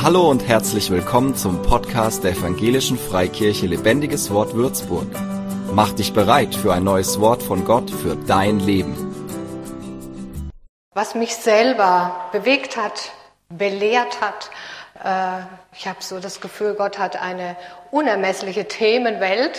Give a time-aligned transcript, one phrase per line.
[0.00, 5.08] Hallo und herzlich willkommen zum Podcast der Evangelischen Freikirche Lebendiges Wort Würzburg.
[5.72, 8.94] Mach dich bereit für ein neues Wort von Gott für dein Leben.
[10.94, 13.10] Was mich selber bewegt hat,
[13.48, 14.50] belehrt hat,
[15.02, 15.42] äh,
[15.76, 17.56] ich habe so das Gefühl, Gott hat eine
[17.90, 19.58] unermessliche Themenwelt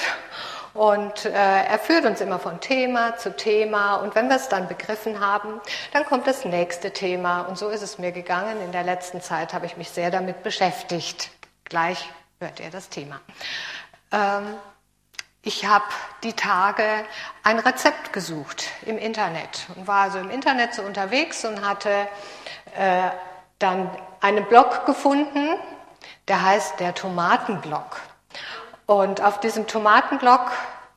[0.74, 3.96] und äh, er führt uns immer von Thema zu Thema.
[3.96, 5.60] Und wenn wir es dann begriffen haben,
[5.94, 7.42] dann kommt das nächste Thema.
[7.42, 8.62] Und so ist es mir gegangen.
[8.62, 11.32] In der letzten Zeit habe ich mich sehr damit beschäftigt.
[11.66, 13.20] Gleich hört ihr das Thema.
[14.12, 14.56] Ähm,
[15.42, 15.86] ich habe
[16.24, 16.84] die Tage
[17.44, 22.08] ein Rezept gesucht im Internet und war also im Internet so unterwegs und hatte
[22.78, 23.10] äh,
[23.58, 23.90] dann
[24.22, 25.56] einen Blog gefunden,
[26.28, 28.02] der heißt der Tomatenblog.
[28.90, 30.50] Und auf diesem Tomatenblock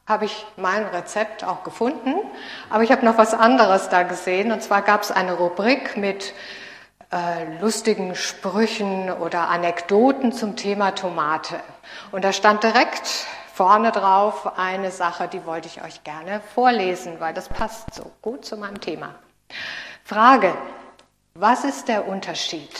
[0.09, 2.14] habe ich mein Rezept auch gefunden,
[2.70, 4.50] aber ich habe noch was anderes da gesehen.
[4.50, 6.33] Und zwar gab es eine Rubrik mit
[7.12, 11.60] äh, lustigen Sprüchen oder Anekdoten zum Thema Tomate.
[12.12, 17.34] Und da stand direkt vorne drauf eine Sache, die wollte ich euch gerne vorlesen, weil
[17.34, 19.16] das passt so gut zu meinem Thema.
[20.03, 20.56] Frage,
[21.34, 22.70] was ist der Unterschied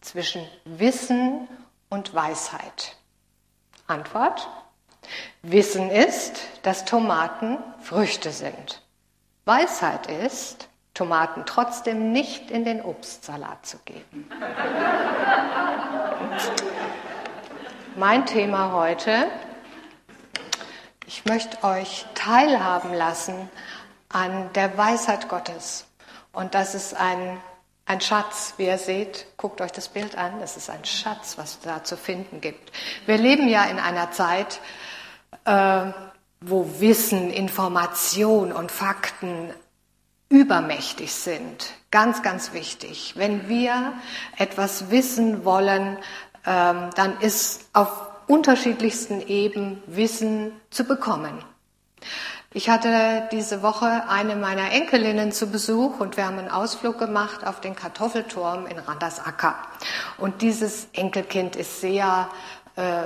[0.00, 1.46] zwischen Wissen
[1.90, 2.96] und Weisheit?
[3.86, 4.48] Antwort,
[5.42, 8.82] Wissen ist, dass Tomaten Früchte sind.
[9.44, 14.28] Weisheit ist, Tomaten trotzdem nicht in den Obstsalat zu geben.
[17.96, 19.26] mein Thema heute,
[21.06, 23.50] ich möchte euch teilhaben lassen
[24.08, 25.86] an der Weisheit Gottes.
[26.32, 27.38] Und das ist ein,
[27.86, 29.26] ein Schatz, wie ihr seht.
[29.36, 30.40] Guckt euch das Bild an.
[30.40, 32.72] Das ist ein Schatz, was da zu finden gibt.
[33.06, 34.60] Wir leben ja in einer Zeit,
[35.44, 35.92] äh,
[36.40, 39.50] wo Wissen, Information und Fakten
[40.28, 41.72] übermächtig sind.
[41.90, 43.14] Ganz, ganz wichtig.
[43.16, 43.92] Wenn wir
[44.38, 45.98] etwas wissen wollen,
[46.46, 51.44] ähm, dann ist auf unterschiedlichsten Ebenen Wissen zu bekommen.
[52.54, 57.46] Ich hatte diese Woche eine meiner Enkelinnen zu Besuch und wir haben einen Ausflug gemacht
[57.46, 59.54] auf den Kartoffelturm in Randersacker.
[60.18, 62.28] Und dieses Enkelkind ist sehr
[62.76, 63.04] äh,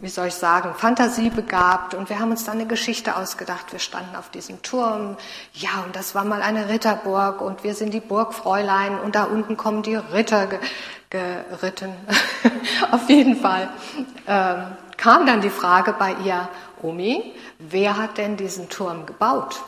[0.00, 3.72] wie soll ich sagen, fantasiebegabt und wir haben uns dann eine Geschichte ausgedacht.
[3.72, 5.16] Wir standen auf diesem Turm,
[5.52, 9.56] ja, und das war mal eine Ritterburg und wir sind die Burgfräulein und da unten
[9.56, 10.58] kommen die Ritter ge
[11.10, 11.92] geritten.
[12.92, 13.68] auf jeden Fall
[14.28, 14.62] ähm,
[14.96, 16.48] kam dann die Frage bei ihr,
[16.82, 19.60] Omi, wer hat denn diesen Turm gebaut?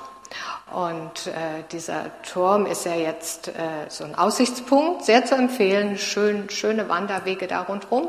[0.72, 3.52] Und äh, dieser Turm ist ja jetzt äh,
[3.88, 8.08] so ein Aussichtspunkt, sehr zu empfehlen, schön, schöne Wanderwege da rundherum.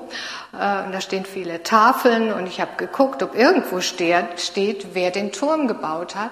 [0.54, 5.12] Äh, und da stehen viele Tafeln und ich habe geguckt, ob irgendwo steht, steht, wer
[5.12, 6.32] den Turm gebaut hat.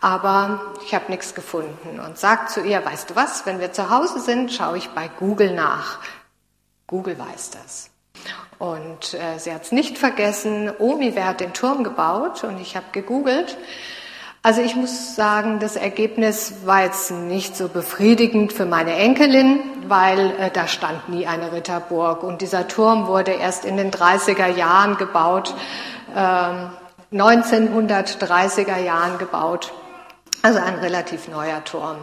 [0.00, 3.90] Aber ich habe nichts gefunden und sagt zu ihr, weißt du was, wenn wir zu
[3.90, 5.98] Hause sind, schaue ich bei Google nach.
[6.86, 7.90] Google weiß das.
[8.58, 12.44] Und äh, sie hat es nicht vergessen, Omi, wer hat den Turm gebaut?
[12.44, 13.58] Und ich habe gegoogelt.
[14.42, 20.30] Also ich muss sagen, das Ergebnis war jetzt nicht so befriedigend für meine Enkelin, weil
[20.38, 24.96] äh, da stand nie eine Ritterburg und dieser Turm wurde erst in den 30er Jahren
[24.96, 25.54] gebaut,
[26.16, 26.70] ähm,
[27.12, 29.72] 1930er Jahren gebaut.
[30.40, 31.98] Also ein relativ neuer Turm.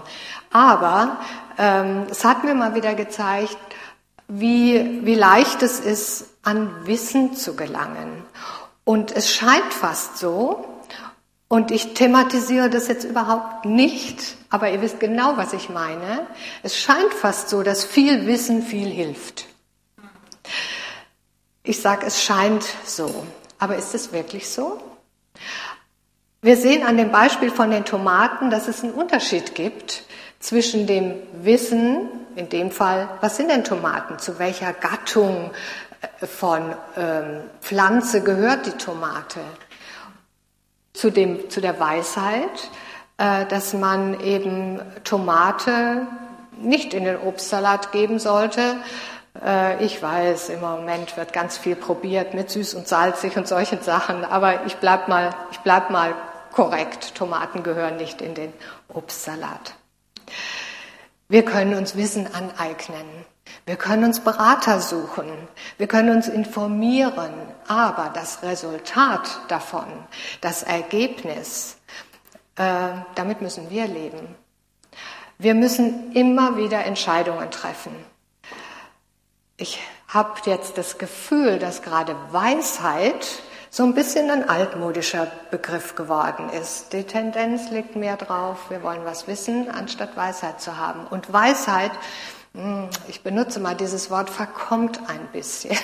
[0.52, 1.18] Aber
[1.58, 3.58] ähm, es hat mir mal wieder gezeigt,
[4.28, 8.24] wie, wie leicht es ist, an Wissen zu gelangen.
[8.84, 10.77] Und es scheint fast so,
[11.50, 16.28] und ich thematisiere das jetzt überhaupt nicht, aber ihr wisst genau, was ich meine.
[16.64, 19.46] Es scheint fast so, dass viel Wissen viel hilft.
[21.64, 23.26] Ich sage, es scheint so.
[23.60, 24.82] Aber ist es wirklich so?
[26.42, 30.04] Wir sehen an dem Beispiel von den Tomaten, dass es einen Unterschied gibt
[30.40, 35.50] zwischen dem Wissen, in dem Fall, was sind denn Tomaten, zu welcher Gattung
[36.22, 39.40] äh, von ähm, Pflanze gehört die Tomate,
[40.98, 42.70] zu, dem, zu der Weisheit,
[43.18, 46.08] äh, dass man eben Tomate
[46.60, 48.78] nicht in den Obstsalat geben sollte.
[49.44, 53.82] Äh, ich weiß, im Moment wird ganz viel probiert mit süß und salzig und solchen
[53.82, 56.16] Sachen, aber ich bleib mal, ich bleib mal
[56.52, 57.14] korrekt.
[57.14, 58.52] Tomaten gehören nicht in den
[58.92, 59.76] Obstsalat.
[61.30, 63.06] Wir können uns Wissen aneignen.
[63.66, 65.26] Wir können uns Berater suchen,
[65.78, 67.34] wir können uns informieren,
[67.68, 69.86] aber das Resultat davon,
[70.42, 71.78] das Ergebnis,
[72.56, 74.36] äh, damit müssen wir leben.
[75.38, 77.94] Wir müssen immer wieder Entscheidungen treffen.
[79.58, 83.28] Ich habe jetzt das Gefühl, dass gerade Weisheit
[83.70, 86.94] so ein bisschen ein altmodischer Begriff geworden ist.
[86.94, 91.06] Die Tendenz liegt mehr drauf, wir wollen was wissen, anstatt Weisheit zu haben.
[91.06, 91.92] Und Weisheit
[93.08, 95.78] ich benutze mal dieses Wort, verkommt ein bisschen.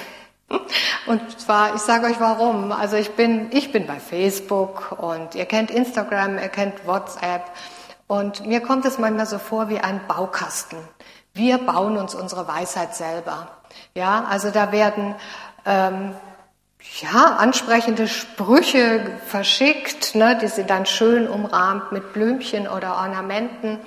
[1.06, 2.72] Und zwar, ich sage euch warum.
[2.72, 7.52] Also ich bin, ich bin bei Facebook und ihr kennt Instagram, ihr kennt WhatsApp.
[8.08, 10.78] Und mir kommt es manchmal so vor wie ein Baukasten.
[11.34, 13.48] Wir bauen uns unsere Weisheit selber.
[13.96, 15.16] Ja, also da werden
[15.66, 16.14] ähm,
[17.02, 23.80] ja, ansprechende Sprüche verschickt, ne, die sind dann schön umrahmt mit Blümchen oder Ornamenten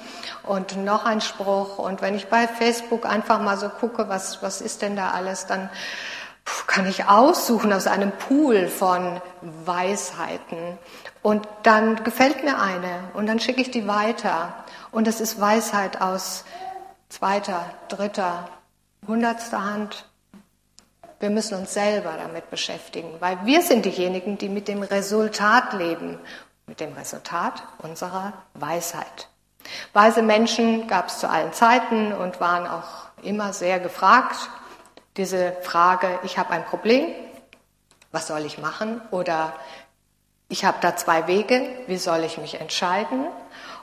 [0.43, 1.79] und noch ein Spruch.
[1.79, 5.47] Und wenn ich bei Facebook einfach mal so gucke, was, was ist denn da alles,
[5.47, 5.71] dann
[6.67, 10.79] kann ich aussuchen aus einem Pool von Weisheiten.
[11.23, 14.55] Und dann gefällt mir eine und dann schicke ich die weiter.
[14.91, 16.45] Und es ist Weisheit aus
[17.09, 18.49] zweiter, dritter,
[19.07, 20.07] hundertster Hand.
[21.27, 26.21] Wir müssen uns selber damit beschäftigen, weil wir sind diejenigen, die mit dem Resultat leben,
[26.69, 29.29] mit dem Resultat unserer Weisheit.
[29.93, 34.37] Weise Menschen gab es zu allen Zeiten und waren auch immer sehr gefragt.
[35.17, 37.09] Diese Frage, ich habe ein Problem,
[38.13, 39.01] was soll ich machen?
[39.11, 39.53] Oder
[40.49, 43.27] ich habe da zwei Wege, wie soll ich mich entscheiden?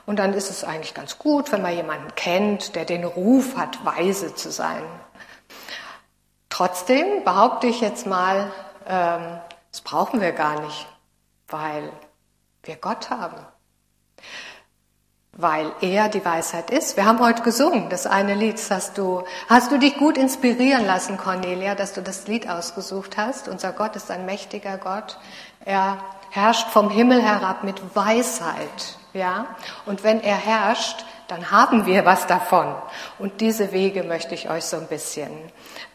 [0.06, 3.84] Und dann ist es eigentlich ganz gut, wenn man jemanden kennt, der den Ruf hat,
[3.84, 4.82] weise zu sein.
[6.54, 8.48] Trotzdem behaupte ich jetzt mal,
[8.86, 9.40] ähm,
[9.72, 10.86] das brauchen wir gar nicht,
[11.48, 11.90] weil
[12.62, 13.44] wir Gott haben
[15.36, 16.96] weil er die Weisheit ist.
[16.96, 21.16] Wir haben heute gesungen, das eine Lied, hast du, hast du dich gut inspirieren lassen,
[21.16, 23.48] Cornelia, dass du das Lied ausgesucht hast.
[23.48, 25.18] Unser Gott ist ein mächtiger Gott.
[25.64, 25.98] Er
[26.30, 29.46] herrscht vom Himmel herab mit Weisheit, ja.
[29.86, 32.74] Und wenn er herrscht, dann haben wir was davon.
[33.18, 35.30] Und diese Wege möchte ich euch so ein bisschen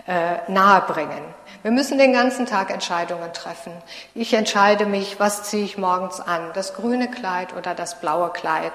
[0.07, 1.23] äh, nahebringen.
[1.61, 3.73] Wir müssen den ganzen Tag Entscheidungen treffen.
[4.15, 8.71] Ich entscheide mich, was ziehe ich morgens an, das grüne Kleid oder das blaue Kleid.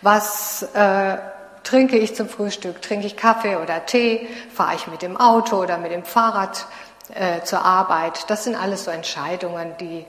[0.00, 1.18] Was äh,
[1.62, 2.80] trinke ich zum Frühstück?
[2.80, 4.26] Trinke ich Kaffee oder Tee?
[4.54, 6.66] Fahre ich mit dem Auto oder mit dem Fahrrad
[7.14, 8.30] äh, zur Arbeit?
[8.30, 10.06] Das sind alles so Entscheidungen, die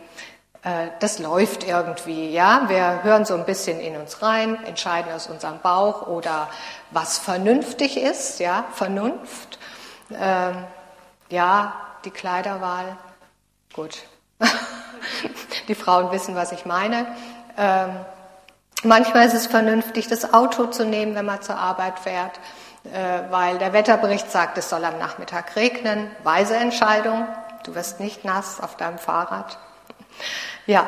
[1.00, 2.64] das läuft irgendwie, ja.
[2.68, 6.50] Wir hören so ein bisschen in uns rein, entscheiden aus unserem Bauch oder
[6.92, 9.60] was vernünftig ist, ja, Vernunft.
[10.12, 10.66] Ähm,
[11.30, 11.74] ja,
[12.06, 12.98] die Kleiderwahl.
[13.74, 14.04] Gut.
[15.68, 17.06] die Frauen wissen, was ich meine.
[17.58, 17.90] Ähm,
[18.84, 22.40] manchmal ist es vernünftig, das Auto zu nehmen, wenn man zur Arbeit fährt,
[22.86, 26.10] äh, weil der Wetterbericht sagt, es soll am Nachmittag regnen.
[26.24, 27.28] Weise Entscheidung.
[27.64, 29.58] Du wirst nicht nass auf deinem Fahrrad.
[30.66, 30.88] Ja,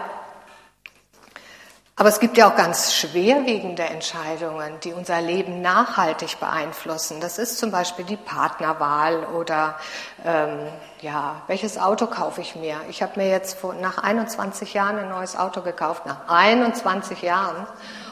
[1.99, 7.19] aber es gibt ja auch ganz schwerwiegende Entscheidungen, die unser Leben nachhaltig beeinflussen.
[7.19, 9.75] Das ist zum Beispiel die Partnerwahl oder
[10.23, 10.59] ähm,
[11.01, 12.77] ja, welches Auto kaufe ich mir?
[12.87, 17.67] Ich habe mir jetzt vor, nach 21 Jahren ein neues Auto gekauft, nach 21 Jahren.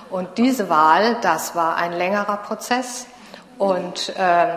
[0.09, 3.05] Und diese Wahl, das war ein längerer Prozess.
[3.57, 4.49] Und ähm,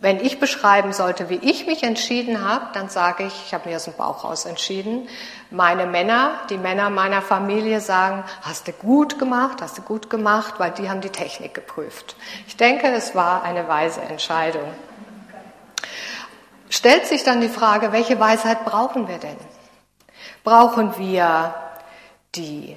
[0.00, 3.76] wenn ich beschreiben sollte, wie ich mich entschieden habe, dann sage ich, ich habe mir
[3.76, 5.08] aus dem Bauch raus entschieden.
[5.50, 10.54] Meine Männer, die Männer meiner Familie sagen, hast du gut gemacht, hast du gut gemacht,
[10.58, 12.16] weil die haben die Technik geprüft.
[12.46, 14.72] Ich denke, es war eine weise Entscheidung.
[16.70, 19.36] Stellt sich dann die Frage, welche Weisheit brauchen wir denn?
[20.44, 21.54] Brauchen wir
[22.34, 22.76] die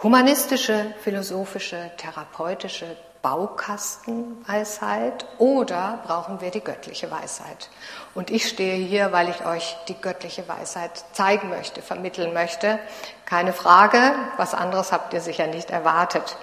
[0.00, 2.96] humanistische, philosophische, therapeutische,
[3.26, 7.70] Baukastenweisheit oder brauchen wir die göttliche Weisheit?
[8.14, 12.78] Und ich stehe hier, weil ich euch die göttliche Weisheit zeigen möchte, vermitteln möchte.
[13.24, 16.36] Keine Frage, was anderes habt ihr sicher nicht erwartet.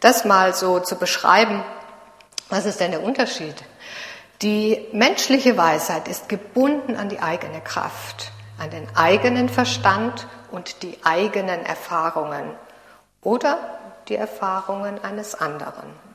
[0.00, 1.62] Das mal so zu beschreiben,
[2.48, 3.56] was ist denn der Unterschied?
[4.40, 10.98] Die menschliche Weisheit ist gebunden an die eigene Kraft, an den eigenen Verstand und die
[11.04, 12.54] eigenen Erfahrungen.
[13.20, 13.58] Oder
[14.08, 16.07] die Erfahrungen eines anderen.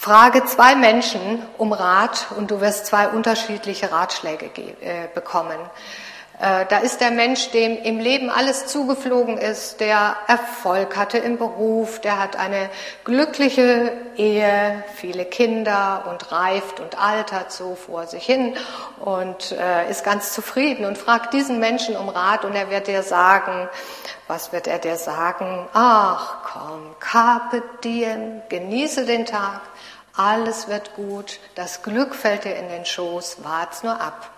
[0.00, 5.58] Frage zwei Menschen um Rat und du wirst zwei unterschiedliche Ratschläge äh, bekommen.
[6.40, 11.36] Äh, da ist der Mensch, dem im Leben alles zugeflogen ist, der Erfolg hatte im
[11.36, 12.70] Beruf, der hat eine
[13.02, 18.54] glückliche Ehe, viele Kinder und reift und altert so vor sich hin
[19.00, 23.02] und äh, ist ganz zufrieden und fragt diesen Menschen um Rat und er wird dir
[23.02, 23.68] sagen,
[24.28, 25.66] was wird er dir sagen?
[25.72, 29.62] Ach komm, carpe diem, genieße den Tag,
[30.18, 34.30] alles wird gut, das Glück fällt dir in den Schoß, wart's nur ab.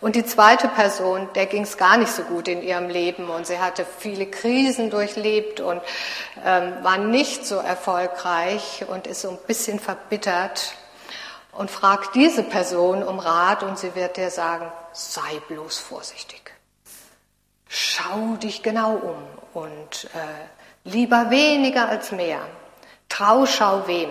[0.00, 3.46] Und die zweite Person, der ging es gar nicht so gut in ihrem Leben und
[3.46, 5.80] sie hatte viele Krisen durchlebt und
[6.44, 10.74] ähm, war nicht so erfolgreich und ist so ein bisschen verbittert
[11.52, 16.52] und fragt diese Person um Rat und sie wird dir sagen, sei bloß vorsichtig.
[17.68, 22.40] Schau dich genau um und äh, lieber weniger als mehr.
[23.08, 24.10] Trau, schau wem.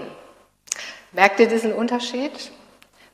[1.13, 2.51] Merkt ihr diesen Unterschied?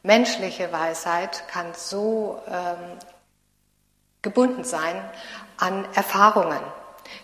[0.04, 2.98] Menschliche Weisheit kann so ähm,
[4.22, 4.96] gebunden sein
[5.58, 6.62] an Erfahrungen.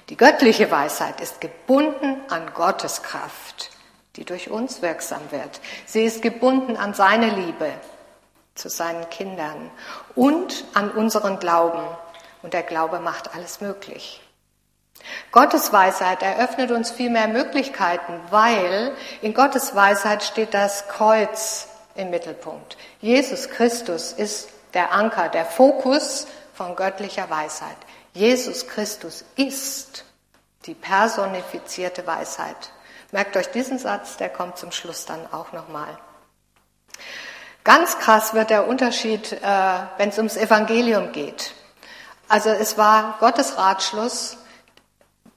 [0.10, 3.72] Die göttliche Weisheit ist gebunden an Gottes Kraft,
[4.18, 5.62] die durch uns wirksam wird.
[5.86, 7.72] Sie ist gebunden an seine Liebe
[8.56, 9.72] zu seinen Kindern
[10.14, 11.86] und an unseren Glauben.
[12.42, 14.22] Und der Glaube macht alles möglich.
[15.32, 22.10] Gottes Weisheit eröffnet uns viel mehr Möglichkeiten, weil in Gottes Weisheit steht das Kreuz im
[22.10, 22.78] Mittelpunkt.
[23.02, 27.78] Jesus Christus ist der Anker, der Fokus von göttlicher Weisheit.
[28.14, 30.06] Jesus Christus ist
[30.66, 32.72] die personifizierte Weisheit.
[33.12, 35.98] Merkt euch diesen Satz, der kommt zum Schluss dann auch nochmal.
[37.64, 39.40] Ganz krass wird der Unterschied, äh,
[39.98, 41.54] wenn es ums Evangelium geht.
[42.28, 44.38] Also es war Gottes Ratschluss,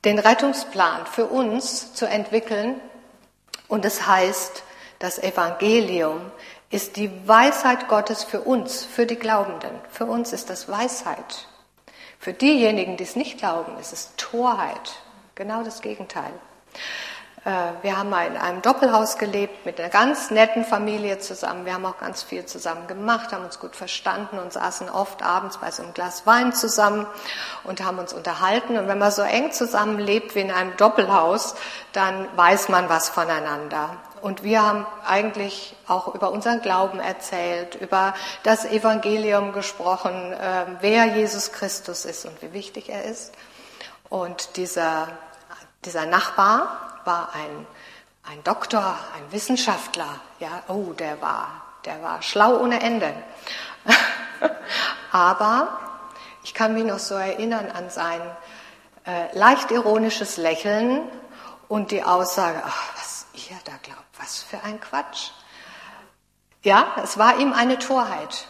[0.05, 2.81] den Rettungsplan für uns zu entwickeln.
[3.69, 4.63] Und es heißt,
[4.99, 6.21] das Evangelium
[6.71, 9.71] ist die Weisheit Gottes für uns, für die Glaubenden.
[9.91, 11.47] Für uns ist das Weisheit.
[12.19, 15.01] Für diejenigen, die es nicht glauben, ist es Torheit.
[15.35, 16.33] Genau das Gegenteil.
[17.49, 21.65] Äh, wir haben mal in einem Doppelhaus gelebt mit einer ganz netten Familie zusammen.
[21.65, 25.57] Wir haben auch ganz viel zusammen gemacht, haben uns gut verstanden und saßen oft abends
[25.57, 27.07] bei so einem Glas Wein zusammen
[27.65, 28.77] und haben uns unterhalten.
[28.77, 31.55] Und wenn man so eng zusammen lebt wie in einem Doppelhaus,
[31.95, 33.97] dann weiß man was voneinander.
[34.21, 38.13] Und wir haben eigentlich auch über unseren Glauben erzählt, über
[38.43, 43.33] das Evangelium gesprochen, äh, wer Jesus Christus ist und wie wichtig er ist.
[44.11, 45.09] Und dieser,
[45.85, 47.67] dieser Nachbar war ein,
[48.31, 50.21] ein Doktor, ein Wissenschaftler.
[50.39, 53.13] Ja, oh, der war, der war schlau ohne Ende.
[55.11, 55.81] Aber
[56.45, 58.21] ich kann mich noch so erinnern an sein
[59.07, 61.01] äh, leicht ironisches Lächeln
[61.67, 65.31] und die Aussage, ach, was ihr da glaubt was für ein Quatsch.
[66.63, 68.47] Ja, es war ihm eine Torheit.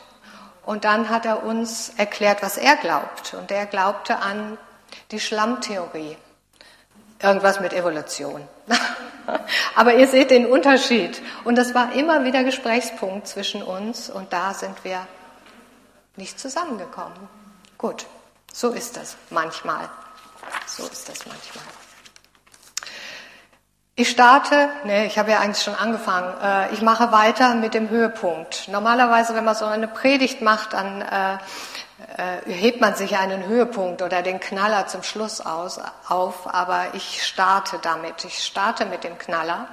[0.64, 3.34] Und dann hat er uns erklärt, was er glaubt.
[3.34, 4.58] Und er glaubte an
[5.10, 6.16] die Schlammtheorie.
[7.20, 8.46] Irgendwas mit Evolution.
[9.74, 11.20] Aber ihr seht den Unterschied.
[11.44, 14.08] Und das war immer wieder Gesprächspunkt zwischen uns.
[14.08, 15.06] Und da sind wir
[16.16, 17.16] nicht zusammengekommen.
[17.76, 18.06] Gut,
[18.52, 19.88] so ist das manchmal.
[20.66, 21.64] So ist das manchmal.
[24.00, 26.32] Ich starte, nee, ich habe ja eigentlich schon angefangen.
[26.40, 28.68] Äh, ich mache weiter mit dem Höhepunkt.
[28.68, 31.38] Normalerweise, wenn man so eine Predigt macht, dann äh,
[32.46, 37.78] hebt man sich einen Höhepunkt oder den Knaller zum Schluss aus, auf, aber ich starte
[37.82, 38.24] damit.
[38.24, 39.68] Ich starte mit dem Knaller,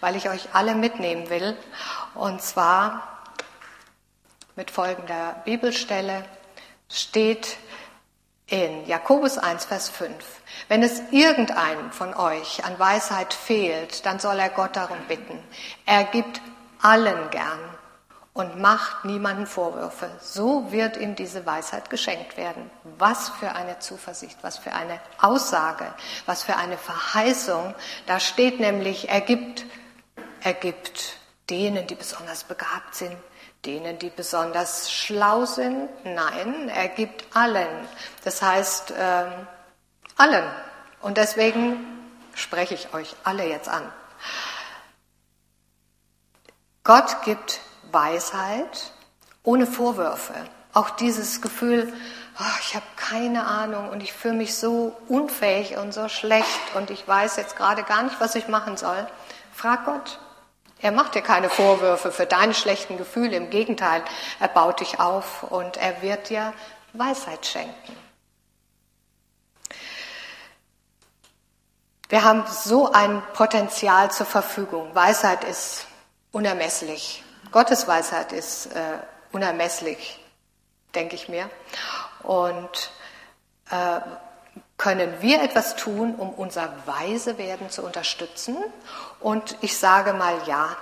[0.00, 1.56] weil ich euch alle mitnehmen will.
[2.14, 3.20] Und zwar
[4.56, 6.24] mit folgender Bibelstelle
[6.90, 7.56] steht
[8.48, 10.12] in Jakobus 1, Vers 5.
[10.68, 15.38] Wenn es irgendeinem von euch an Weisheit fehlt, dann soll er Gott darum bitten.
[15.86, 16.40] Er gibt
[16.80, 17.77] allen gern
[18.38, 20.08] und macht niemanden Vorwürfe.
[20.20, 22.70] So wird ihm diese Weisheit geschenkt werden.
[22.96, 25.92] Was für eine Zuversicht, was für eine Aussage,
[26.24, 27.74] was für eine Verheißung.
[28.06, 29.66] Da steht nämlich, er gibt,
[30.40, 31.16] er gibt
[31.50, 33.16] denen, die besonders begabt sind,
[33.64, 35.88] denen, die besonders schlau sind.
[36.04, 37.88] Nein, er gibt allen.
[38.22, 39.32] Das heißt, ähm,
[40.16, 40.48] allen.
[41.00, 41.84] Und deswegen
[42.36, 43.82] spreche ich euch alle jetzt an.
[46.84, 48.92] Gott gibt Weisheit
[49.42, 50.34] ohne Vorwürfe.
[50.74, 51.92] Auch dieses Gefühl,
[52.38, 56.90] oh, ich habe keine Ahnung und ich fühle mich so unfähig und so schlecht und
[56.90, 59.06] ich weiß jetzt gerade gar nicht, was ich machen soll.
[59.52, 60.18] Frag Gott.
[60.80, 63.36] Er macht dir keine Vorwürfe für deine schlechten Gefühle.
[63.36, 64.04] Im Gegenteil,
[64.38, 66.52] er baut dich auf und er wird dir
[66.92, 67.96] Weisheit schenken.
[72.08, 74.94] Wir haben so ein Potenzial zur Verfügung.
[74.94, 75.86] Weisheit ist
[76.30, 77.24] unermesslich.
[77.50, 78.98] Gottes Weisheit ist äh,
[79.32, 80.22] unermesslich,
[80.94, 81.48] denke ich mir.
[82.22, 82.90] Und
[83.70, 84.00] äh,
[84.76, 88.56] können wir etwas tun, um unser Weisewerden zu unterstützen?
[89.20, 90.76] Und ich sage mal ja,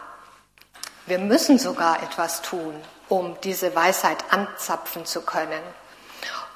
[1.06, 2.74] wir müssen sogar etwas tun,
[3.08, 5.62] um diese Weisheit anzapfen zu können.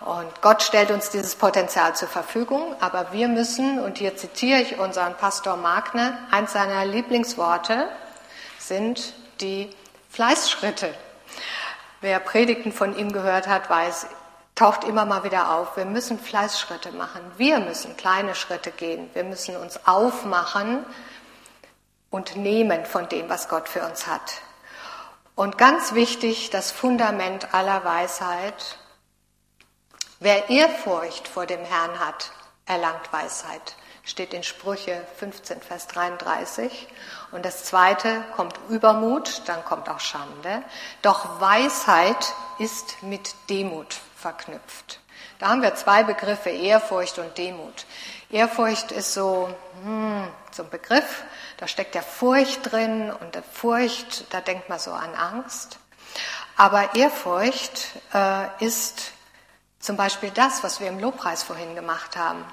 [0.00, 4.79] Und Gott stellt uns dieses Potenzial zur Verfügung, aber wir müssen, und hier zitiere ich
[4.79, 7.88] unseren Pastor Magner, eins seiner Lieblingsworte
[8.59, 9.71] sind die
[10.11, 10.95] Fleißschritte.
[12.00, 14.07] Wer Predigten von ihm gehört hat, weiß,
[14.55, 15.76] taucht immer mal wieder auf.
[15.76, 17.23] Wir müssen Fleißschritte machen.
[17.38, 19.09] Wir müssen kleine Schritte gehen.
[19.14, 20.85] Wir müssen uns aufmachen
[22.11, 24.43] und nehmen von dem, was Gott für uns hat.
[25.35, 28.76] Und ganz wichtig, das Fundament aller Weisheit,
[30.23, 32.31] Wer Ehrfurcht vor dem Herrn hat,
[32.67, 33.75] erlangt Weisheit.
[34.05, 36.88] Steht in Sprüche 15, Vers 33.
[37.32, 40.62] Und das zweite kommt Übermut, dann kommt auch Schande.
[41.02, 45.00] Doch Weisheit ist mit Demut verknüpft.
[45.38, 47.87] Da haben wir zwei Begriffe, Ehrfurcht und Demut.
[48.30, 49.49] Ehrfurcht ist so,
[49.82, 51.25] hm, so ein Begriff,
[51.56, 55.78] da steckt ja Furcht drin und der Furcht, da denkt man so an Angst.
[56.56, 59.12] Aber Ehrfurcht äh, ist
[59.78, 62.44] zum Beispiel das, was wir im Lobpreis vorhin gemacht haben.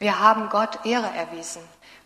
[0.00, 1.62] Wir haben Gott Ehre erwiesen.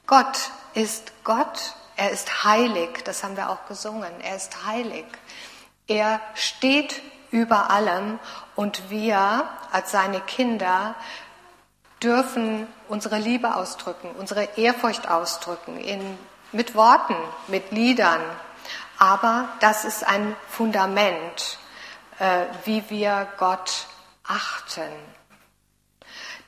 [0.06, 5.07] Gott ist Gott, er ist heilig, das haben wir auch gesungen, er ist heilig.
[5.88, 7.00] Er steht
[7.31, 8.19] über allem
[8.55, 10.95] und wir als seine Kinder
[12.03, 16.19] dürfen unsere Liebe ausdrücken, unsere Ehrfurcht ausdrücken, in,
[16.53, 17.17] mit Worten,
[17.49, 18.21] mit Liedern.
[18.99, 21.59] Aber das ist ein Fundament,
[22.19, 23.87] äh, wie wir Gott
[24.25, 24.91] achten.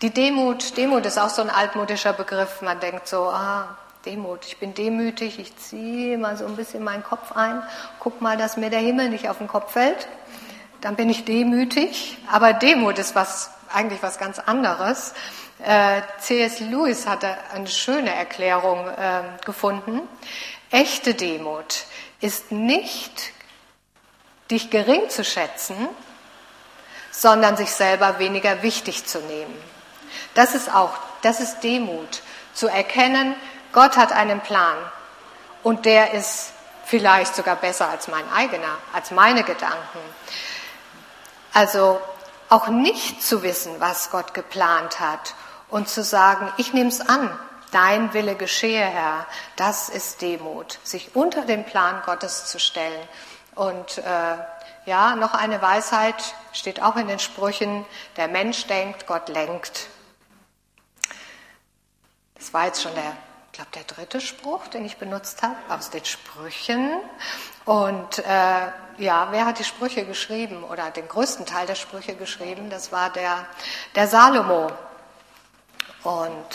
[0.02, 2.62] Die Demut, Demut ist auch so ein altmodischer Begriff.
[2.62, 3.76] Man denkt so, ah,
[4.07, 7.62] Demut, ich bin demütig, ich ziehe mal so ein bisschen meinen Kopf ein,
[7.99, 10.09] guck mal, dass mir der Himmel nicht auf den Kopf fällt.
[10.81, 12.19] Dann bin ich demütig.
[12.31, 15.14] Aber Demut ist was, eigentlich was ganz anderes.
[15.64, 16.61] Äh, C.S.
[16.61, 20.02] Lewis hatte eine schöne Erklärung äh, gefunden.
[20.71, 21.85] Echte Demut
[22.21, 23.33] ist nicht,
[24.50, 25.76] dich gering zu schätzen,
[27.11, 29.55] sondern sich selber weniger wichtig zu nehmen.
[30.35, 32.23] Das ist auch, das ist Demut,
[32.55, 33.35] zu erkennen,
[33.72, 34.76] Gott hat einen Plan
[35.62, 36.52] und der ist
[36.84, 39.98] vielleicht sogar besser als mein eigener, als meine Gedanken.
[41.52, 42.00] Also
[42.48, 45.34] auch nicht zu wissen, was Gott geplant hat
[45.68, 47.38] und zu sagen, ich nehme es an,
[47.72, 53.08] dein Wille geschehe, Herr, das ist Demut, sich unter den Plan Gottes zu stellen.
[53.54, 54.37] Und äh,
[54.87, 57.84] ja, noch eine Weisheit steht auch in den Sprüchen,
[58.16, 59.88] der Mensch denkt, Gott lenkt.
[62.37, 63.16] Das war jetzt schon der,
[63.59, 66.91] glaube, der dritte Spruch, den ich benutzt habe aus den Sprüchen.
[67.65, 72.71] Und äh, ja, wer hat die Sprüche geschrieben oder den größten Teil der Sprüche geschrieben?
[72.71, 73.47] Das war der,
[73.97, 74.71] der Salomo.
[76.05, 76.47] Und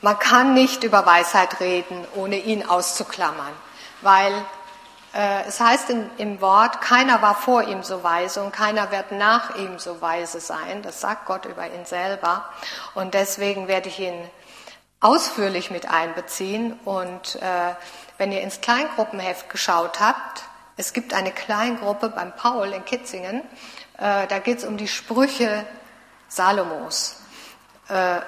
[0.00, 3.52] man kann nicht über Weisheit reden, ohne ihn auszuklammern,
[4.00, 4.32] weil
[5.12, 9.12] äh, es heißt in, im Wort, keiner war vor ihm so weise und keiner wird
[9.12, 10.80] nach ihm so weise sein.
[10.80, 12.46] Das sagt Gott über ihn selber.
[12.94, 14.30] Und deswegen werde ich ihn
[15.02, 16.78] ausführlich mit einbeziehen.
[16.84, 17.74] Und äh,
[18.16, 20.44] wenn ihr ins Kleingruppenheft geschaut habt,
[20.76, 23.42] es gibt eine Kleingruppe beim Paul in Kitzingen,
[23.98, 25.66] äh, da geht es um die Sprüche
[26.28, 27.20] Salomos.
[27.88, 28.20] Äh,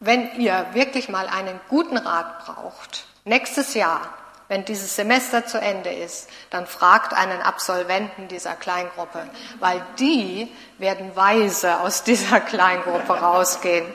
[0.00, 4.00] wenn ihr wirklich mal einen guten Rat braucht, nächstes Jahr,
[4.48, 11.16] wenn dieses Semester zu Ende ist, dann fragt einen Absolventen dieser Kleingruppe, weil die werden
[11.16, 13.86] weise aus dieser Kleingruppe rausgehen.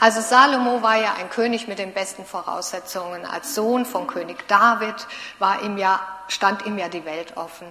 [0.00, 3.24] Also Salomo war ja ein König mit den besten Voraussetzungen.
[3.24, 5.06] Als Sohn von König David
[5.38, 7.66] war ihm ja, stand ihm ja die Welt offen.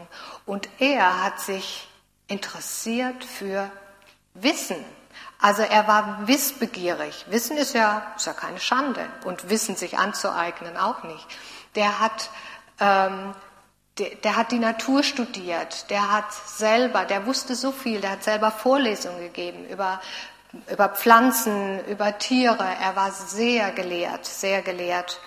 [0.45, 1.87] Und er hat sich
[2.27, 3.69] interessiert für
[4.33, 4.83] Wissen.
[5.39, 7.25] Also er war wissbegierig.
[7.29, 9.05] Wissen ist ja, ist ja keine Schande.
[9.25, 11.25] Und Wissen sich anzueignen auch nicht.
[11.75, 12.29] Der hat,
[12.79, 13.33] ähm,
[13.97, 15.89] der, der hat die Natur studiert.
[15.89, 18.01] Der hat selber, der wusste so viel.
[18.01, 20.01] Der hat selber Vorlesungen gegeben über
[20.71, 22.65] über Pflanzen, über Tiere.
[22.81, 25.19] Er war sehr gelehrt, sehr gelehrt.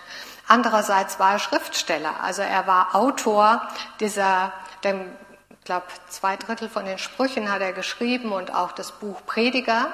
[0.49, 3.61] Andererseits war er Schriftsteller, also er war Autor
[4.01, 4.51] dieser,
[4.83, 5.03] dem,
[5.51, 9.89] ich glaube, zwei Drittel von den Sprüchen hat er geschrieben und auch das Buch Prediger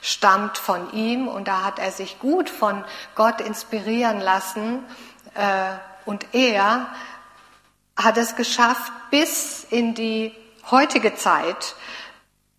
[0.00, 4.84] stammt von ihm und da hat er sich gut von Gott inspirieren lassen
[5.34, 5.70] äh,
[6.04, 6.88] und er
[7.96, 10.34] hat es geschafft, bis in die
[10.70, 11.76] heutige Zeit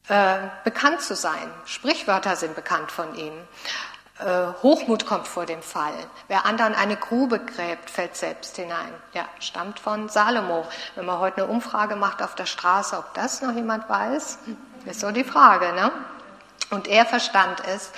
[0.09, 1.49] äh, bekannt zu sein.
[1.65, 3.33] Sprichwörter sind bekannt von ihm.
[4.19, 5.93] Äh, Hochmut kommt vor dem Fall.
[6.27, 8.93] Wer anderen eine Grube gräbt, fällt selbst hinein.
[9.13, 10.65] Ja, stammt von Salomo.
[10.95, 14.39] Wenn man heute eine Umfrage macht auf der Straße, ob das noch jemand weiß,
[14.85, 15.73] ist so die Frage.
[15.73, 15.91] Ne?
[16.69, 17.91] Und er verstand es,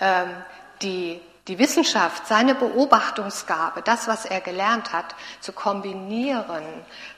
[0.00, 0.30] ähm,
[0.82, 6.64] die, die Wissenschaft, seine Beobachtungsgabe, das, was er gelernt hat, zu kombinieren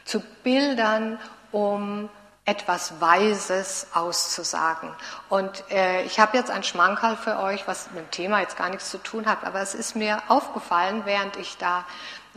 [0.04, 1.18] zu Bildern,
[1.52, 2.08] um
[2.44, 4.90] etwas Weises auszusagen.
[5.28, 8.68] Und äh, ich habe jetzt ein Schmankerl für euch, was mit dem Thema jetzt gar
[8.68, 11.84] nichts zu tun hat, aber es ist mir aufgefallen, während ich da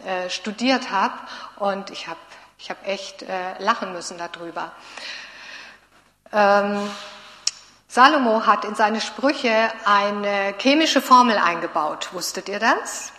[0.06, 1.14] äh, studiert habe
[1.58, 2.20] und ich habe
[2.58, 4.72] ich hab echt äh, lachen müssen darüber.
[6.32, 6.90] Ähm,
[7.88, 12.10] Salomo hat in seine Sprüche eine chemische Formel eingebaut.
[12.12, 13.12] Wusstet ihr das?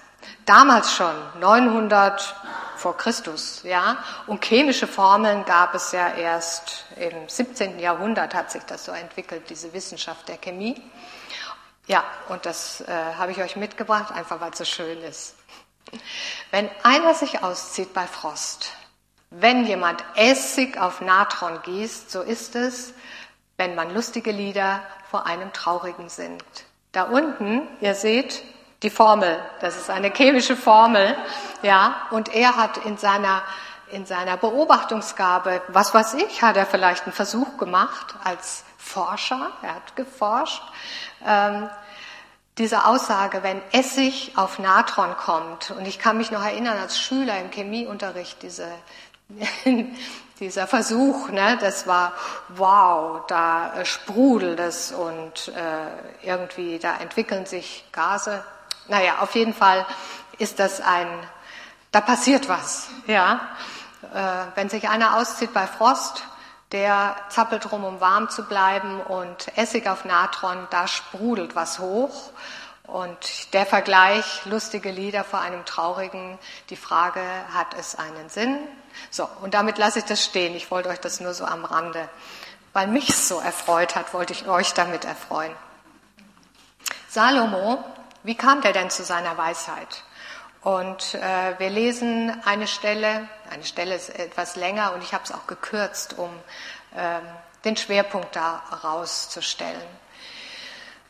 [0.45, 2.35] Damals schon, 900
[2.79, 3.99] vor Christus, ja.
[4.27, 7.79] Und chemische Formeln gab es ja erst im 17.
[7.79, 10.81] Jahrhundert hat sich das so entwickelt, diese Wissenschaft der Chemie.
[11.87, 15.35] Ja, und das äh, habe ich euch mitgebracht, einfach weil es so schön ist.
[16.51, 18.73] Wenn einer sich auszieht bei Frost,
[19.31, 22.93] wenn jemand Essig auf Natron gießt, so ist es,
[23.57, 26.45] wenn man lustige Lieder vor einem traurigen singt.
[26.93, 28.43] Da unten, ihr seht
[28.83, 31.17] die Formel, das ist eine chemische Formel,
[31.63, 33.43] ja, und er hat in seiner
[33.89, 39.77] in seiner Beobachtungsgabe, was weiß ich, hat er vielleicht einen Versuch gemacht als Forscher, er
[39.77, 40.63] hat geforscht,
[41.25, 41.69] ähm,
[42.59, 47.39] diese Aussage, wenn Essig auf Natron kommt, und ich kann mich noch erinnern als Schüler
[47.39, 48.67] im Chemieunterricht, diese,
[50.41, 52.13] dieser Versuch, ne, das war
[52.49, 58.43] wow, da äh, sprudelt es und äh, irgendwie da entwickeln sich Gase.
[58.89, 59.87] Naja, auf jeden Fall
[60.39, 61.09] ist das ein,
[61.93, 63.41] da passiert was, ja.
[64.15, 66.23] Äh, wenn sich einer auszieht bei Frost,
[66.73, 72.31] der zappelt rum, um warm zu bleiben und Essig auf Natron, da sprudelt was hoch.
[72.85, 76.39] Und der Vergleich, lustige Lieder vor einem traurigen,
[76.71, 77.21] die Frage,
[77.53, 78.59] hat es einen Sinn?
[79.11, 80.55] So, und damit lasse ich das stehen.
[80.55, 82.09] Ich wollte euch das nur so am Rande,
[82.73, 85.53] weil mich so erfreut hat, wollte ich euch damit erfreuen.
[87.09, 87.83] Salomo,
[88.27, 90.03] wie kam der denn zu seiner Weisheit?
[90.63, 95.31] Und äh, wir lesen eine Stelle, eine Stelle ist etwas länger und ich habe es
[95.31, 96.31] auch gekürzt, um
[96.97, 97.21] äh,
[97.65, 99.81] den Schwerpunkt da rauszustellen.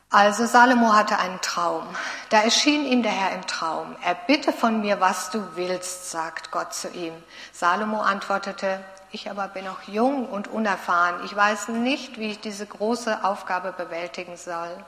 [0.09, 1.85] Also Salomo hatte einen Traum.
[2.29, 3.97] Da erschien ihm der Herr im Traum.
[4.05, 7.13] Er bitte von mir, was du willst, sagt Gott zu ihm.
[7.53, 11.25] Salomo antwortete, ich aber bin noch jung und unerfahren.
[11.25, 14.85] Ich weiß nicht, wie ich diese große Aufgabe bewältigen soll.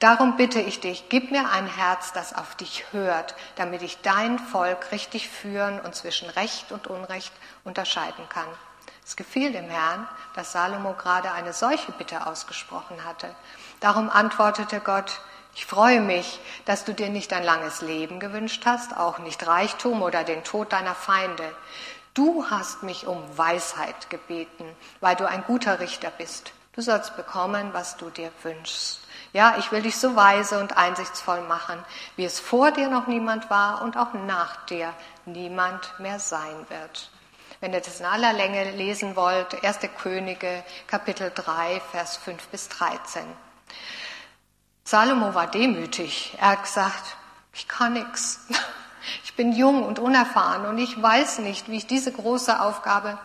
[0.00, 4.40] Darum bitte ich dich, gib mir ein Herz, das auf dich hört, damit ich dein
[4.40, 8.48] Volk richtig führen und zwischen Recht und Unrecht unterscheiden kann.
[9.08, 13.34] Es gefiel dem Herrn, dass Salomo gerade eine solche Bitte ausgesprochen hatte.
[13.80, 15.20] Darum antwortete Gott,
[15.54, 20.02] ich freue mich, dass du dir nicht ein langes Leben gewünscht hast, auch nicht Reichtum
[20.02, 21.44] oder den Tod deiner Feinde.
[22.14, 24.64] Du hast mich um Weisheit gebeten,
[25.00, 26.52] weil du ein guter Richter bist.
[26.74, 29.00] Du sollst bekommen, was du dir wünschst.
[29.32, 31.84] Ja, ich will dich so weise und einsichtsvoll machen,
[32.16, 34.92] wie es vor dir noch niemand war und auch nach dir
[35.26, 37.10] niemand mehr sein wird.
[37.60, 39.80] Wenn ihr das in aller Länge lesen wollt, 1.
[40.00, 43.24] Könige, Kapitel 3, Vers 5 bis 13.
[44.84, 46.36] Salomo war demütig.
[46.40, 47.16] Er hat gesagt,
[47.52, 48.46] ich kann nichts.
[49.24, 53.16] Ich bin jung und unerfahren und ich weiß nicht, wie ich diese große Aufgabe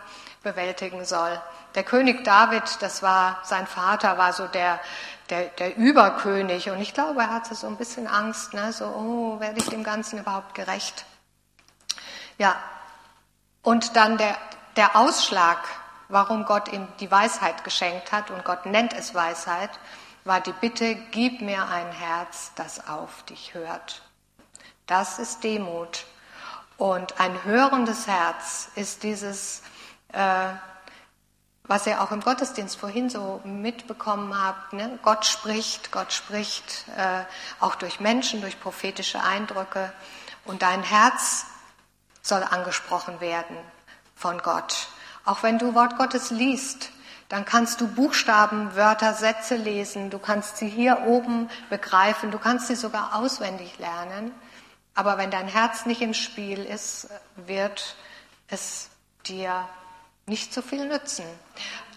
[0.42, 1.38] bewältigen soll.
[1.74, 4.80] Der König David, das war sein Vater, war so der,
[5.28, 8.72] der, der Überkönig und ich glaube, er hatte so ein bisschen Angst, ne?
[8.72, 11.04] so, oh, werde ich dem Ganzen überhaupt gerecht?
[12.38, 12.54] Ja,
[13.62, 14.36] und dann der,
[14.76, 15.58] der Ausschlag,
[16.08, 19.70] warum Gott ihm die Weisheit geschenkt hat und Gott nennt es Weisheit,
[20.24, 24.02] war die Bitte, gib mir ein Herz, das auf dich hört.
[24.86, 26.06] Das ist Demut.
[26.76, 29.62] Und ein hörendes Herz ist dieses,
[30.12, 30.48] äh,
[31.64, 34.72] was ihr auch im Gottesdienst vorhin so mitbekommen habt.
[34.72, 34.98] Ne?
[35.02, 37.24] Gott spricht, Gott spricht äh,
[37.60, 39.92] auch durch Menschen, durch prophetische Eindrücke.
[40.44, 41.46] Und dein Herz
[42.22, 43.56] soll angesprochen werden
[44.16, 44.88] von Gott.
[45.24, 46.90] Auch wenn du Wort Gottes liest,
[47.34, 52.68] dann kannst du Buchstaben, Wörter, Sätze lesen, du kannst sie hier oben begreifen, du kannst
[52.68, 54.30] sie sogar auswendig lernen.
[54.94, 57.96] Aber wenn dein Herz nicht im Spiel ist, wird
[58.46, 58.88] es
[59.26, 59.68] dir
[60.26, 61.24] nicht so viel nützen.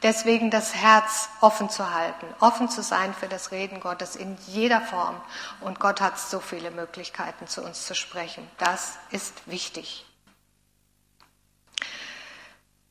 [0.02, 4.82] Deswegen das Herz offen zu halten, offen zu sein für das Reden Gottes in jeder
[4.82, 5.22] Form.
[5.62, 8.50] Und Gott hat so viele Möglichkeiten, zu uns zu sprechen.
[8.58, 10.04] Das ist wichtig.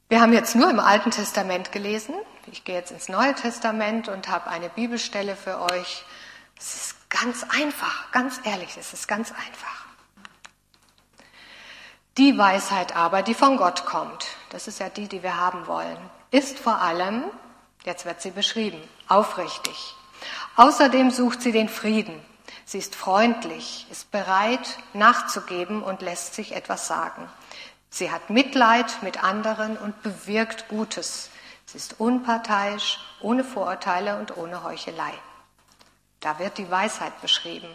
[0.08, 2.14] Wir haben jetzt nur im Alten Testament gelesen.
[2.52, 6.04] Ich gehe jetzt ins Neue Testament und habe eine Bibelstelle für euch.
[6.58, 9.86] Es ist ganz einfach, ganz ehrlich, es ist ganz einfach.
[12.16, 15.98] Die Weisheit aber, die von Gott kommt, das ist ja die, die wir haben wollen,
[16.30, 17.24] ist vor allem,
[17.84, 19.94] jetzt wird sie beschrieben, aufrichtig.
[20.56, 22.24] Außerdem sucht sie den Frieden.
[22.64, 27.28] Sie ist freundlich, ist bereit nachzugeben und lässt sich etwas sagen.
[27.90, 31.30] Sie hat Mitleid mit anderen und bewirkt Gutes.
[31.66, 35.12] Sie ist unparteiisch, ohne Vorurteile und ohne Heuchelei.
[36.20, 37.68] Da wird die Weisheit beschrieben.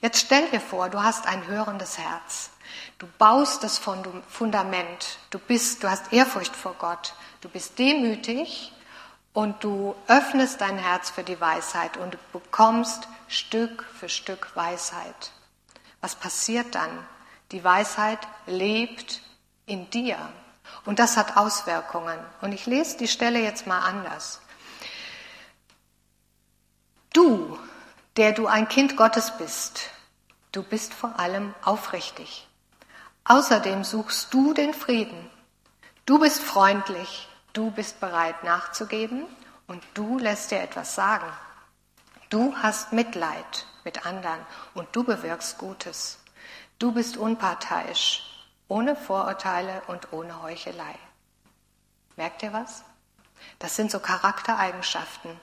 [0.00, 2.50] Jetzt stell dir vor, du hast ein hörendes Herz.
[2.98, 5.18] Du baust das Fundament.
[5.30, 7.14] Du bist, du hast Ehrfurcht vor Gott.
[7.40, 8.72] Du bist demütig
[9.32, 15.32] und du öffnest dein Herz für die Weisheit und du bekommst Stück für Stück Weisheit.
[16.00, 16.90] Was passiert dann?
[17.52, 19.22] Die Weisheit lebt
[19.66, 20.18] in dir.
[20.84, 22.18] Und das hat Auswirkungen.
[22.40, 24.40] Und ich lese die Stelle jetzt mal anders.
[27.12, 27.58] Du,
[28.16, 29.90] der du ein Kind Gottes bist,
[30.52, 32.48] du bist vor allem aufrichtig.
[33.24, 35.30] Außerdem suchst du den Frieden.
[36.06, 39.24] Du bist freundlich, du bist bereit nachzugeben
[39.66, 41.32] und du lässt dir etwas sagen.
[42.28, 44.40] Du hast Mitleid mit anderen
[44.74, 46.18] und du bewirkst Gutes.
[46.78, 48.33] Du bist unparteiisch,
[48.68, 50.94] ohne Vorurteile und ohne Heuchelei.
[52.16, 52.84] Merkt ihr was?
[53.58, 55.38] Das sind so Charaktereigenschaften.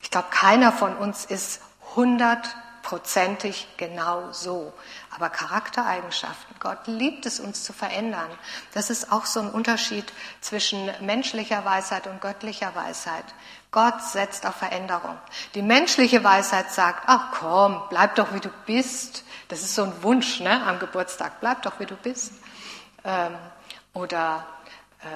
[0.00, 1.60] Ich glaube, keiner von uns ist
[1.96, 4.72] hundertprozentig genau so.
[5.10, 8.30] Aber Charaktereigenschaften, Gott liebt es, uns zu verändern.
[8.72, 10.04] Das ist auch so ein Unterschied
[10.40, 13.24] zwischen menschlicher Weisheit und göttlicher Weisheit.
[13.70, 15.18] Gott setzt auf Veränderung.
[15.54, 19.24] Die menschliche Weisheit sagt, ach komm, bleib doch wie du bist.
[19.48, 22.32] Das ist so ein Wunsch ne, am Geburtstag, bleib doch wie du bist.
[23.04, 23.34] Ähm,
[23.94, 24.46] oder
[25.00, 25.06] äh,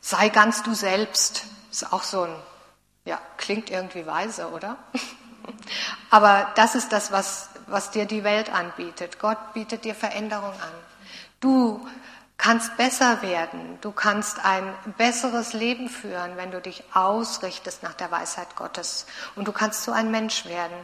[0.00, 1.44] sei ganz du selbst.
[1.70, 2.34] Ist auch so ein,
[3.04, 4.76] ja, klingt irgendwie weise, oder?
[6.10, 9.18] Aber das ist das, was, was dir die Welt anbietet.
[9.18, 10.72] Gott bietet dir Veränderung an.
[11.40, 11.86] Du
[12.36, 18.10] kannst besser werden, du kannst ein besseres Leben führen, wenn du dich ausrichtest nach der
[18.10, 19.06] Weisheit Gottes.
[19.34, 20.76] Und du kannst so ein Mensch werden.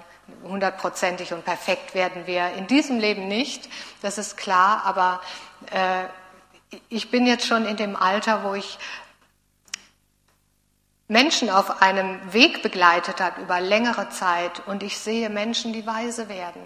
[0.43, 3.69] Hundertprozentig und perfekt werden wir in diesem Leben nicht,
[4.03, 5.21] das ist klar, aber
[5.71, 6.05] äh,
[6.89, 8.79] ich bin jetzt schon in dem Alter, wo ich
[11.07, 16.31] Menschen auf einem Weg begleitet hat über längere Zeit und ich sehe Menschen, die weise
[16.31, 16.63] werden,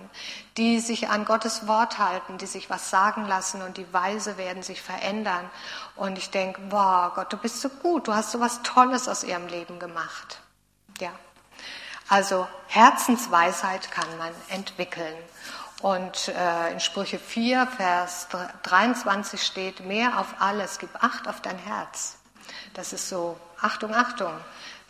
[0.57, 4.63] die sich an Gottes Wort halten, die sich was sagen lassen und die weise werden,
[4.63, 5.51] sich verändern.
[5.97, 9.25] Und ich denke, boah, Gott, du bist so gut, du hast so was Tolles aus
[9.25, 10.41] ihrem Leben gemacht.
[11.01, 11.11] Ja.
[12.09, 15.15] Also Herzensweisheit kann man entwickeln.
[15.83, 18.29] Und äh, in Sprüche 4, Vers
[18.63, 22.17] 23 steht, mehr auf alles, gib Acht auf dein Herz.
[22.75, 24.33] Das ist so Achtung, Achtung,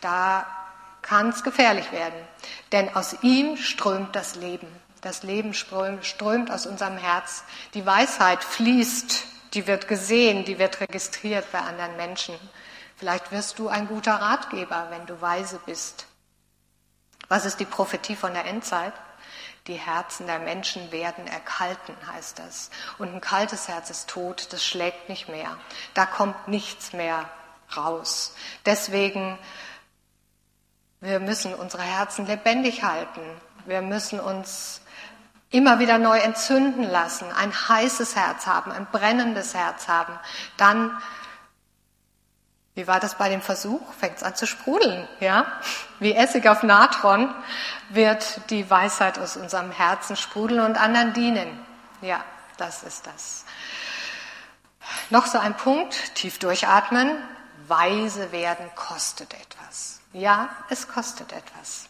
[0.01, 0.45] da
[1.01, 2.19] kann es gefährlich werden.
[2.71, 4.67] Denn aus ihm strömt das Leben.
[5.01, 7.43] Das Leben strömt aus unserem Herz.
[7.73, 12.35] Die Weisheit fließt, die wird gesehen, die wird registriert bei anderen Menschen.
[12.97, 16.08] Vielleicht wirst du ein guter Ratgeber, wenn du weise bist.
[17.29, 18.93] Was ist die Prophetie von der Endzeit?
[19.67, 22.71] Die Herzen der Menschen werden erkalten, heißt das.
[22.97, 25.57] Und ein kaltes Herz ist tot, das schlägt nicht mehr.
[25.93, 27.29] Da kommt nichts mehr
[27.77, 28.35] raus.
[28.65, 29.37] Deswegen,
[31.01, 33.21] wir müssen unsere Herzen lebendig halten.
[33.65, 34.81] Wir müssen uns
[35.51, 40.13] immer wieder neu entzünden lassen, ein heißes Herz haben, ein brennendes Herz haben.
[40.57, 40.97] Dann,
[42.79, 43.81] wie war das bei dem Versuch?
[43.99, 45.45] Fängt es an zu sprudeln, ja?
[45.99, 47.35] Wie Essig auf Natron
[47.89, 51.65] wird die Weisheit aus unserem Herzen sprudeln und anderen dienen.
[51.99, 52.23] Ja,
[52.55, 53.43] das ist das.
[55.09, 57.17] Noch so ein Punkt, tief durchatmen.
[57.67, 59.99] Weise werden kostet etwas.
[60.13, 61.89] Ja, es kostet etwas.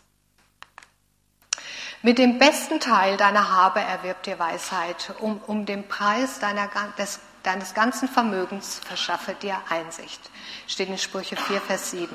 [2.01, 5.13] Mit dem besten Teil deiner Habe erwirbt dir Weisheit.
[5.19, 10.21] Um, um den Preis deiner, des, deines ganzen Vermögens verschaffe dir Einsicht.
[10.67, 12.13] Steht in Sprüche 4, Vers 7.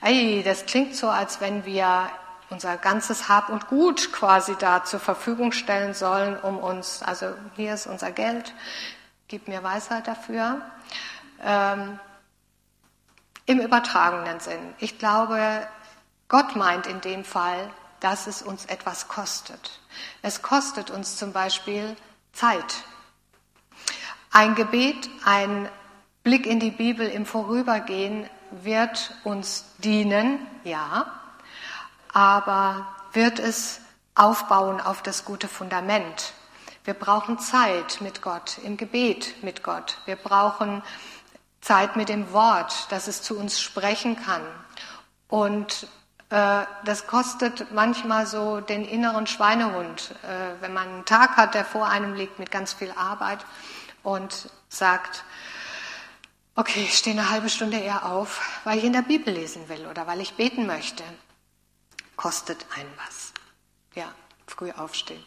[0.00, 2.10] Ey, das klingt so, als wenn wir
[2.50, 7.74] unser ganzes Hab und Gut quasi da zur Verfügung stellen sollen, um uns, also hier
[7.74, 8.54] ist unser Geld,
[9.28, 10.60] gib mir Weisheit dafür.
[11.42, 11.98] Ähm,
[13.46, 14.74] im übertragenen Sinn.
[14.78, 15.66] Ich glaube,
[16.28, 19.80] Gott meint in dem Fall, dass es uns etwas kostet.
[20.22, 21.96] Es kostet uns zum Beispiel
[22.32, 22.84] Zeit.
[24.36, 25.68] Ein Gebet, ein
[26.24, 31.06] Blick in die Bibel im Vorübergehen wird uns dienen, ja,
[32.12, 33.80] aber wird es
[34.16, 36.32] aufbauen auf das gute Fundament.
[36.82, 39.98] Wir brauchen Zeit mit Gott, im Gebet mit Gott.
[40.04, 40.82] Wir brauchen
[41.60, 44.42] Zeit mit dem Wort, dass es zu uns sprechen kann.
[45.28, 45.86] Und
[46.30, 51.64] äh, das kostet manchmal so den inneren Schweinehund, äh, wenn man einen Tag hat, der
[51.64, 53.38] vor einem liegt mit ganz viel Arbeit
[54.04, 55.24] und sagt,
[56.54, 59.86] okay, ich stehe eine halbe Stunde eher auf, weil ich in der Bibel lesen will
[59.86, 61.02] oder weil ich beten möchte.
[62.16, 63.32] Kostet einen was.
[63.94, 64.14] Ja,
[64.46, 65.24] früh aufstehen.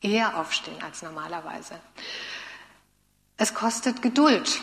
[0.00, 1.78] Eher aufstehen als normalerweise.
[3.36, 4.62] Es kostet Geduld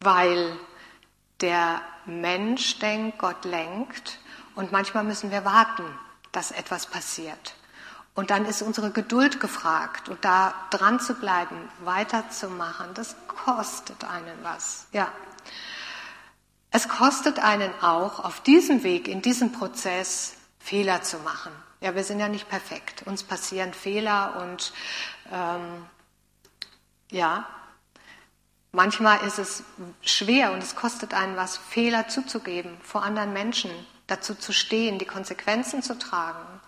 [0.00, 0.58] weil
[1.40, 4.18] der Mensch denkt, Gott lenkt
[4.54, 5.84] und manchmal müssen wir warten,
[6.32, 7.54] dass etwas passiert.
[8.14, 14.36] Und dann ist unsere Geduld gefragt und da dran zu bleiben, weiterzumachen, das kostet einen
[14.42, 14.86] was.
[14.92, 15.10] Ja.
[16.70, 21.52] Es kostet einen auch, auf diesem Weg, in diesem Prozess Fehler zu machen.
[21.80, 23.02] Ja, wir sind ja nicht perfekt.
[23.06, 24.72] Uns passieren Fehler und
[25.32, 25.86] ähm,
[27.10, 27.46] ja,
[28.72, 29.64] Manchmal ist es
[30.00, 33.70] schwer und es kostet einen was, Fehler zuzugeben vor anderen Menschen.
[34.06, 36.59] dazu zu stehen, die Konsequenzen zu tragen.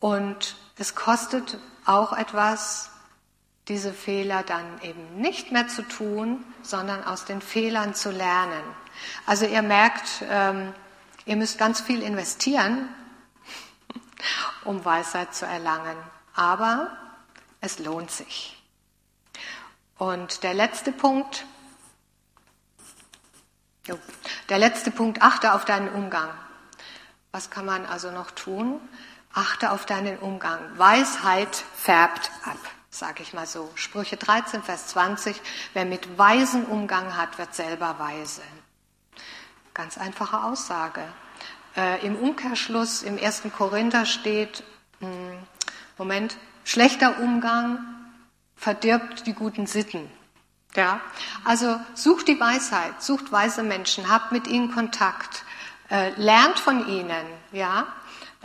[0.00, 2.90] Und es kostet auch etwas,
[3.68, 8.62] diese Fehler dann eben nicht mehr zu tun, sondern aus den Fehlern zu lernen.
[9.26, 10.72] Also ihr merkt, ähm,
[11.26, 12.88] ihr müsst ganz viel investieren,
[14.64, 15.96] um Weisheit zu erlangen.
[16.34, 16.96] Aber
[17.60, 18.62] es lohnt sich.
[19.98, 21.44] Und der letzte Punkt,
[24.48, 26.30] der letzte Punkt, achte auf deinen Umgang.
[27.32, 28.80] Was kann man also noch tun?
[29.38, 30.58] Achte auf deinen Umgang.
[30.78, 32.58] Weisheit färbt ab,
[32.90, 33.70] sage ich mal so.
[33.76, 35.40] Sprüche 13, Vers 20.
[35.74, 38.42] Wer mit weisen Umgang hat, wird selber weise.
[39.74, 41.02] Ganz einfache Aussage.
[41.76, 43.42] Äh, Im Umkehrschluss im 1.
[43.56, 44.64] Korinther steht,
[44.98, 45.38] mh, hm,
[45.98, 47.78] Moment, schlechter Umgang
[48.56, 50.10] verdirbt die guten Sitten.
[50.74, 51.00] Ja,
[51.44, 55.44] also sucht die Weisheit, sucht weise Menschen, habt mit ihnen Kontakt,
[55.90, 57.86] äh, lernt von ihnen, ja,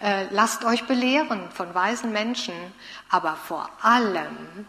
[0.02, 2.56] äh, lasst euch belehren von weisen Menschen,
[3.10, 4.66] aber vor allem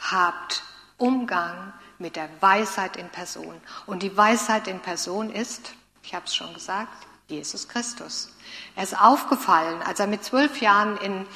[0.00, 0.62] habt
[0.98, 3.60] Umgang mit der Weisheit in Person.
[3.86, 8.30] Und die Weisheit in Person ist, ich habe es schon gesagt, Jesus Christus.
[8.76, 11.26] Er ist aufgefallen, als er mit zwölf Jahren in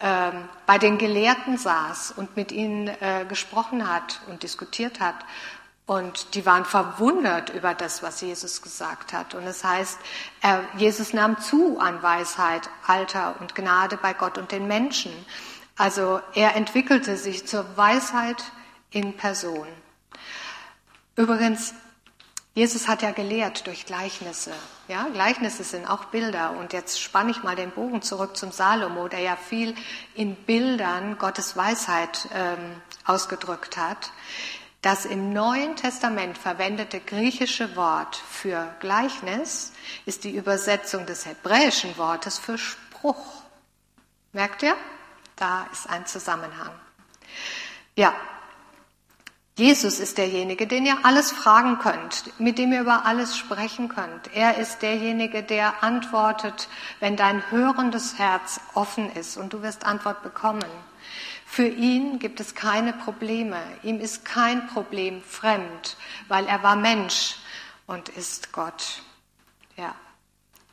[0.00, 5.14] ähm, bei den Gelehrten saß und mit ihnen äh, gesprochen hat und diskutiert hat.
[5.86, 9.36] Und die waren verwundert über das, was Jesus gesagt hat.
[9.36, 9.98] Und es heißt,
[10.76, 15.12] Jesus nahm zu an Weisheit, Alter und Gnade bei Gott und den Menschen.
[15.76, 18.42] Also er entwickelte sich zur Weisheit
[18.90, 19.68] in Person.
[21.14, 21.72] Übrigens,
[22.54, 24.52] Jesus hat ja gelehrt durch Gleichnisse.
[24.88, 26.52] Ja, Gleichnisse sind auch Bilder.
[26.58, 29.74] Und jetzt spanne ich mal den Bogen zurück zum Salomo, der ja viel
[30.14, 34.10] in Bildern Gottes Weisheit ähm, ausgedrückt hat.
[34.82, 39.72] Das im Neuen Testament verwendete griechische Wort für Gleichnis
[40.04, 43.42] ist die Übersetzung des hebräischen Wortes für Spruch.
[44.32, 44.76] Merkt ihr?
[45.34, 46.70] Da ist ein Zusammenhang.
[47.96, 48.14] Ja,
[49.58, 54.34] Jesus ist derjenige, den ihr alles fragen könnt, mit dem ihr über alles sprechen könnt.
[54.34, 56.68] Er ist derjenige, der antwortet,
[57.00, 60.66] wenn dein hörendes Herz offen ist und du wirst Antwort bekommen.
[61.48, 63.62] Für ihn gibt es keine Probleme.
[63.82, 65.96] Ihm ist kein Problem fremd,
[66.28, 67.36] weil er war Mensch
[67.86, 69.00] und ist Gott.
[69.76, 69.94] Ja.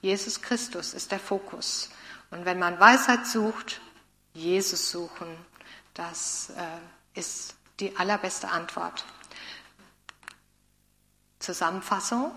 [0.01, 1.89] Jesus Christus ist der Fokus.
[2.31, 3.79] Und wenn man Weisheit sucht,
[4.33, 5.27] Jesus suchen,
[5.93, 9.05] das äh, ist die allerbeste Antwort.
[11.39, 12.31] Zusammenfassung.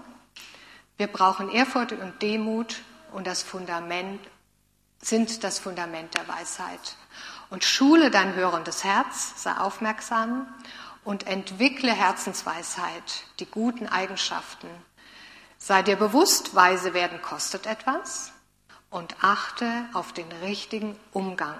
[0.98, 4.20] Wir brauchen Ehrfurcht und Demut und das Fundament
[5.00, 6.96] sind das Fundament der Weisheit.
[7.50, 10.46] Und schule dein hörendes Herz, sei aufmerksam
[11.04, 14.68] und entwickle Herzensweisheit, die guten Eigenschaften.
[15.58, 18.32] Sei dir bewusst, weise werden kostet etwas
[18.90, 21.56] und achte auf den richtigen Umgang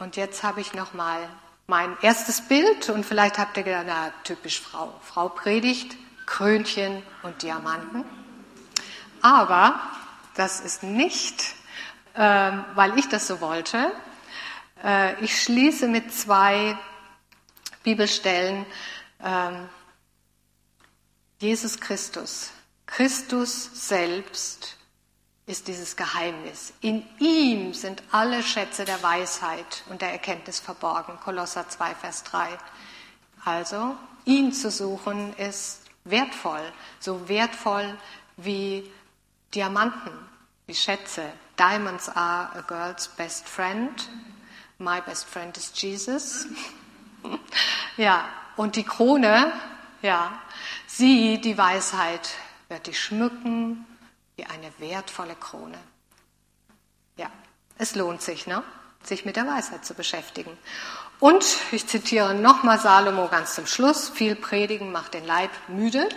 [0.00, 1.28] und jetzt habe ich noch mal
[1.66, 4.98] mein erstes Bild und vielleicht habt ihr gedacht, na, typisch Frau.
[5.02, 8.04] Frau predigt, Krönchen und Diamanten.
[9.20, 9.78] Aber
[10.36, 11.54] das ist nicht,
[12.14, 13.92] weil ich das so wollte.
[14.82, 16.76] Äh, ich schließe mit zwei
[17.82, 18.66] Bibelstellen.
[19.18, 19.52] Äh,
[21.38, 22.50] Jesus Christus.
[22.86, 24.76] Christus selbst
[25.46, 26.72] ist dieses Geheimnis.
[26.80, 31.18] In ihm sind alle Schätze der Weisheit und der Erkenntnis verborgen.
[31.20, 32.58] Kolosser 2, Vers 3.
[33.44, 36.60] Also, ihn zu suchen ist wertvoll,
[36.98, 37.96] so wertvoll
[38.36, 38.90] wie
[39.54, 40.12] Diamanten,
[40.70, 41.24] wie Schätze.
[41.58, 44.08] Diamonds are a girl's best friend.
[44.78, 46.46] My best friend is Jesus.
[47.96, 49.52] ja, und die Krone,
[50.00, 50.40] ja,
[50.86, 52.30] sie, die Weisheit,
[52.68, 53.84] wird dich schmücken,
[54.36, 55.78] wie eine wertvolle Krone.
[57.16, 57.30] Ja,
[57.76, 58.62] es lohnt sich, ne?
[59.02, 60.56] sich mit der Weisheit zu beschäftigen.
[61.18, 66.08] Und ich zitiere nochmal Salomo ganz zum Schluss, viel Predigen macht den Leib müde.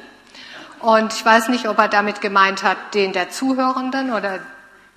[0.84, 4.40] Und ich weiß nicht, ob er damit gemeint hat, den der Zuhörenden oder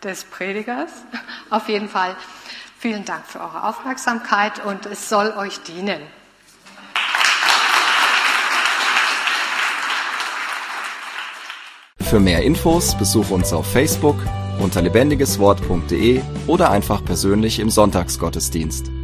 [0.03, 0.91] des Predigers.
[1.51, 2.17] Auf jeden Fall
[2.77, 6.03] vielen Dank für eure Aufmerksamkeit und es soll euch dienen.
[12.01, 14.17] Für mehr Infos besuche uns auf Facebook
[14.59, 18.96] unter lebendigeswort.de oder einfach persönlich im Sonntagsgottesdienst.